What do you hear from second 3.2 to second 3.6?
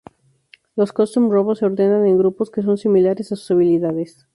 a sus